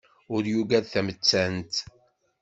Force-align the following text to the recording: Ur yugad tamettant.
Ur 0.33 0.43
yugad 0.53 0.85
tamettant. 0.93 1.73